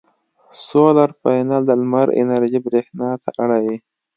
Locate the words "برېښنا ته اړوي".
2.65-3.77